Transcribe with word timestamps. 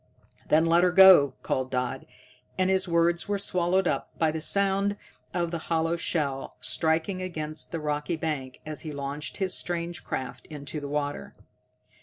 "Then 0.47 0.65
let 0.65 0.83
'er 0.83 0.89
go," 0.91 1.35
called 1.43 1.69
Dodd, 1.69 2.07
and 2.57 2.71
his 2.71 2.87
words 2.87 3.27
were 3.27 3.37
swallowed 3.37 3.87
up 3.87 4.09
by 4.17 4.31
the 4.31 4.41
sound 4.41 4.97
of 5.31 5.51
the 5.51 5.59
hollow 5.69 5.95
shell 5.95 6.57
striking 6.59 7.21
against 7.21 7.71
the 7.71 7.79
rocky 7.79 8.15
bank 8.15 8.61
as 8.65 8.81
he 8.81 8.91
launched 8.91 9.37
his 9.37 9.53
strange 9.53 10.03
craft 10.03 10.47
into 10.47 10.79
the 10.79 10.89
water. 10.89 11.35